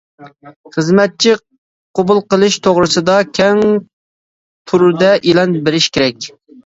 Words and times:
خىزمەتچى 0.75 1.33
قوبۇل 1.99 2.21
قىلىش 2.35 2.57
توغرىسىدا 2.67 3.17
كەڭ 3.41 3.61
تۈردە 4.73 5.13
ئېلان 5.21 5.55
بېرىش 5.69 5.91
كېرەك. 5.99 6.31